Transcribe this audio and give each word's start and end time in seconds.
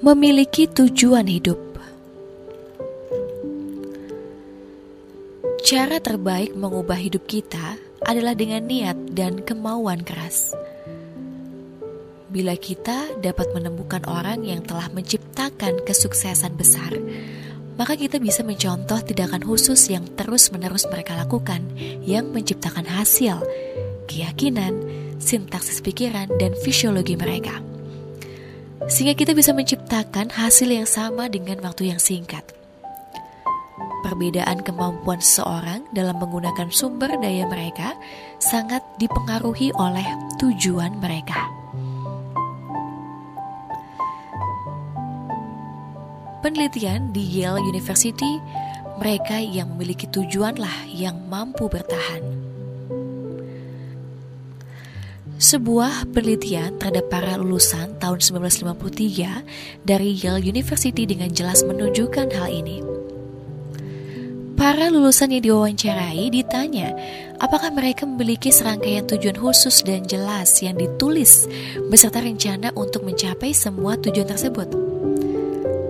Memiliki 0.00 0.64
tujuan 0.64 1.28
hidup. 1.28 1.60
Cara 5.60 6.00
terbaik 6.00 6.56
mengubah 6.56 6.96
hidup 6.96 7.28
kita 7.28 7.76
adalah 8.08 8.32
dengan 8.32 8.64
niat 8.64 8.96
dan 9.12 9.44
kemauan 9.44 10.00
keras. 10.00 10.56
Bila 12.32 12.56
kita 12.56 13.12
dapat 13.20 13.52
menemukan 13.52 14.00
orang 14.08 14.40
yang 14.40 14.64
telah 14.64 14.88
menciptakan 14.88 15.84
kesuksesan 15.84 16.56
besar, 16.56 16.96
maka 17.76 17.92
kita 17.92 18.16
bisa 18.16 18.40
mencontoh 18.40 19.04
tindakan 19.04 19.44
khusus 19.44 19.92
yang 19.92 20.08
terus-menerus 20.16 20.88
mereka 20.88 21.12
lakukan, 21.12 21.60
yang 22.08 22.32
menciptakan 22.32 22.88
hasil, 22.88 23.44
keyakinan, 24.08 24.80
sintaksis 25.20 25.84
pikiran, 25.84 26.32
dan 26.40 26.56
fisiologi 26.56 27.20
mereka 27.20 27.69
sehingga 28.90 29.14
kita 29.14 29.32
bisa 29.38 29.54
menciptakan 29.54 30.34
hasil 30.34 30.66
yang 30.66 30.84
sama 30.84 31.30
dengan 31.30 31.62
waktu 31.62 31.94
yang 31.94 32.02
singkat. 32.02 32.42
Perbedaan 34.02 34.66
kemampuan 34.66 35.22
seseorang 35.22 35.86
dalam 35.94 36.18
menggunakan 36.18 36.68
sumber 36.74 37.14
daya 37.22 37.46
mereka 37.46 37.94
sangat 38.42 38.82
dipengaruhi 38.98 39.70
oleh 39.78 40.04
tujuan 40.42 40.98
mereka. 40.98 41.46
Penelitian 46.40 47.12
di 47.12 47.20
Yale 47.44 47.60
University, 47.62 48.40
mereka 48.96 49.36
yang 49.38 49.76
memiliki 49.76 50.08
tujuanlah 50.08 50.88
yang 50.88 51.28
mampu 51.28 51.68
bertahan. 51.68 52.39
Sebuah 55.40 56.12
penelitian 56.12 56.76
terhadap 56.76 57.08
para 57.08 57.40
lulusan 57.40 57.96
tahun 57.96 58.20
1953 58.44 59.88
dari 59.88 60.12
Yale 60.20 60.44
University 60.44 61.08
dengan 61.08 61.32
jelas 61.32 61.64
menunjukkan 61.64 62.28
hal 62.28 62.52
ini. 62.52 62.84
Para 64.60 64.92
lulusan 64.92 65.32
yang 65.32 65.40
diwawancarai 65.40 66.28
ditanya 66.28 66.92
apakah 67.40 67.72
mereka 67.72 68.04
memiliki 68.04 68.52
serangkaian 68.52 69.08
tujuan 69.08 69.40
khusus 69.40 69.80
dan 69.80 70.04
jelas 70.04 70.60
yang 70.60 70.76
ditulis 70.76 71.48
beserta 71.88 72.20
rencana 72.20 72.68
untuk 72.76 73.08
mencapai 73.08 73.56
semua 73.56 73.96
tujuan 73.96 74.28
tersebut. 74.28 74.68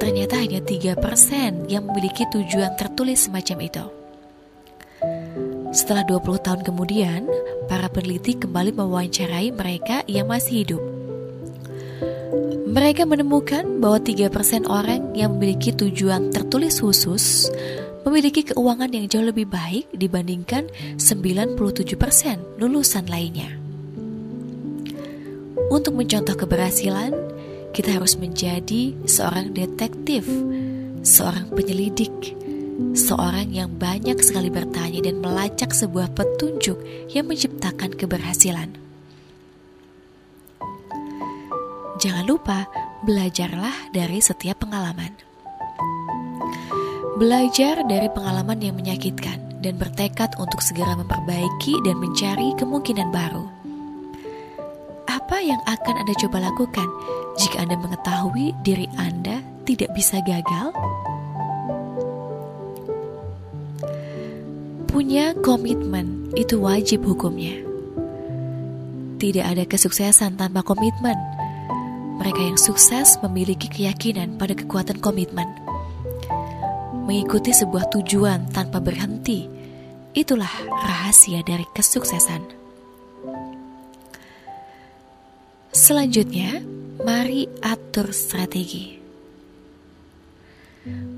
Ternyata 0.00 0.40
hanya 0.40 0.64
3% 0.64 1.68
yang 1.68 1.84
memiliki 1.84 2.24
tujuan 2.32 2.80
tertulis 2.80 3.28
semacam 3.28 3.58
itu. 3.60 3.84
Setelah 5.74 6.06
20 6.08 6.38
tahun 6.38 6.60
kemudian, 6.64 7.28
para 7.66 7.88
peneliti 7.88 8.36
kembali 8.36 8.76
mewawancarai 8.76 9.52
mereka 9.52 10.04
yang 10.08 10.28
masih 10.28 10.64
hidup. 10.64 10.82
Mereka 12.64 13.06
menemukan 13.06 13.78
bahwa 13.78 14.02
3% 14.02 14.66
orang 14.66 15.14
yang 15.14 15.38
memiliki 15.38 15.70
tujuan 15.70 16.34
tertulis 16.34 16.82
khusus 16.82 17.46
memiliki 18.02 18.44
keuangan 18.50 18.90
yang 18.90 19.06
jauh 19.06 19.24
lebih 19.24 19.46
baik 19.46 19.88
dibandingkan 19.94 20.68
97% 20.98 21.54
lulusan 22.58 23.06
lainnya. 23.06 23.54
Untuk 25.72 25.96
mencontoh 25.96 26.36
keberhasilan, 26.36 27.14
kita 27.74 27.94
harus 27.94 28.14
menjadi 28.20 28.94
seorang 29.08 29.56
detektif, 29.56 30.28
seorang 31.02 31.50
penyelidik, 31.50 32.12
seorang 32.94 33.54
yang 33.54 33.70
banyak 33.78 34.18
sekali 34.22 34.50
bertanya 34.50 35.06
dan 35.06 35.22
melacak 35.22 35.70
sebuah 35.70 36.10
petunjuk 36.14 36.78
yang 37.10 37.26
menciptakan 37.30 37.94
keberhasilan. 37.94 38.74
Jangan 42.02 42.26
lupa, 42.26 42.66
belajarlah 43.06 43.94
dari 43.94 44.18
setiap 44.18 44.66
pengalaman. 44.66 45.14
Belajar 47.14 47.86
dari 47.86 48.10
pengalaman 48.10 48.58
yang 48.58 48.74
menyakitkan 48.74 49.62
dan 49.62 49.78
bertekad 49.78 50.34
untuk 50.36 50.58
segera 50.58 50.98
memperbaiki 50.98 51.78
dan 51.86 51.96
mencari 52.02 52.52
kemungkinan 52.58 53.08
baru. 53.14 53.46
Apa 55.06 55.38
yang 55.40 55.62
akan 55.64 55.94
Anda 56.02 56.14
coba 56.18 56.42
lakukan 56.42 56.88
jika 57.38 57.62
Anda 57.62 57.78
mengetahui 57.78 58.52
diri 58.66 58.90
Anda 58.98 59.40
tidak 59.64 59.94
bisa 59.94 60.18
gagal? 60.26 60.74
Punya 64.94 65.34
komitmen 65.42 66.30
itu 66.38 66.62
wajib 66.62 67.02
hukumnya. 67.02 67.58
Tidak 69.18 69.42
ada 69.42 69.66
kesuksesan 69.66 70.38
tanpa 70.38 70.62
komitmen. 70.62 71.18
Mereka 72.22 72.38
yang 72.38 72.54
sukses 72.54 73.18
memiliki 73.18 73.66
keyakinan 73.66 74.38
pada 74.38 74.54
kekuatan 74.54 75.02
komitmen. 75.02 75.50
Mengikuti 77.10 77.50
sebuah 77.50 77.90
tujuan 77.90 78.54
tanpa 78.54 78.78
berhenti, 78.78 79.50
itulah 80.14 80.54
rahasia 80.86 81.42
dari 81.42 81.66
kesuksesan. 81.74 82.46
Selanjutnya, 85.74 86.62
mari 87.02 87.50
atur 87.66 88.14
strategi. 88.14 88.94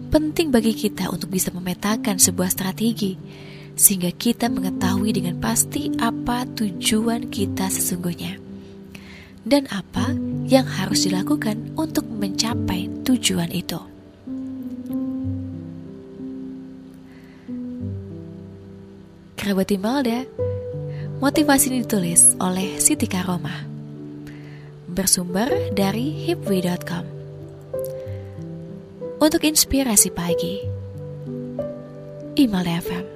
Penting 0.08 0.48
bagi 0.48 0.72
kita 0.72 1.12
untuk 1.12 1.28
bisa 1.28 1.52
memetakan 1.52 2.16
sebuah 2.16 2.48
strategi 2.48 3.44
sehingga 3.76 4.08
kita 4.08 4.48
mengetahui 4.48 5.12
dengan 5.12 5.36
pasti 5.36 5.92
apa 6.00 6.48
tujuan 6.56 7.28
kita 7.28 7.68
sesungguhnya 7.68 8.40
dan 9.46 9.68
apa 9.70 10.10
yang 10.48 10.66
harus 10.66 11.06
dilakukan 11.06 11.76
untuk 11.78 12.02
mencapai 12.08 12.90
tujuan 13.06 13.52
itu. 13.54 13.78
Kerabat 19.38 19.70
Imelda, 19.70 20.26
motivasi 21.22 21.70
ini 21.70 21.86
ditulis 21.86 22.34
oleh 22.42 22.82
Siti 22.82 23.06
Karoma, 23.06 23.62
bersumber 24.90 25.46
dari 25.70 26.26
hipway.com. 26.26 27.06
Untuk 29.22 29.46
inspirasi 29.46 30.10
pagi, 30.10 30.58
Imelda 32.34 32.82
FM. 32.82 33.15